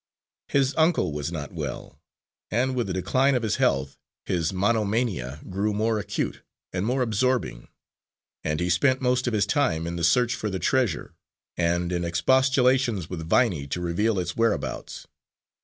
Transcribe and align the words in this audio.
His 0.47 0.73
uncle 0.77 1.11
was 1.11 1.31
not 1.31 1.53
well, 1.53 1.99
and 2.49 2.73
with 2.73 2.87
the 2.87 2.93
decline 2.93 3.35
of 3.35 3.43
his 3.43 3.57
health, 3.57 3.99
his 4.25 4.51
monomania 4.51 5.41
grew 5.47 5.75
more 5.75 5.99
acute 5.99 6.41
and 6.73 6.87
more 6.87 7.03
absorbing, 7.03 7.67
and 8.43 8.59
he 8.59 8.71
spent 8.71 8.99
most 8.99 9.27
of 9.27 9.33
his 9.35 9.45
time 9.45 9.85
in 9.85 9.97
the 9.97 10.03
search 10.03 10.33
for 10.33 10.49
the 10.49 10.57
treasure 10.57 11.13
and 11.55 11.91
in 11.91 12.03
expostulations 12.03 13.11
with 13.11 13.29
Viney 13.29 13.67
to 13.67 13.79
reveal 13.79 14.17
its 14.17 14.35
whereabouts. 14.35 15.05